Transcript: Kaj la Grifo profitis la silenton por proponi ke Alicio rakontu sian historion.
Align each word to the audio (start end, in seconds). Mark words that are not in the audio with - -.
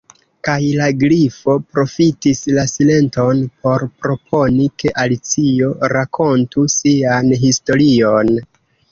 Kaj 0.47 0.67
la 0.77 0.85
Grifo 1.01 1.53
profitis 1.73 2.39
la 2.55 2.63
silenton 2.71 3.43
por 3.67 3.85
proponi 4.05 4.65
ke 4.83 4.93
Alicio 5.03 5.69
rakontu 5.93 6.65
sian 6.77 7.29
historion. 7.45 8.33